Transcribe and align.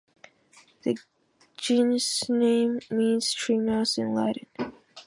The 0.81 0.97
genus 1.57 2.27
name 2.27 2.79
means 2.89 3.33
"tree 3.35 3.59
mouse" 3.59 3.99
in 3.99 4.15
Latin. 4.15 4.47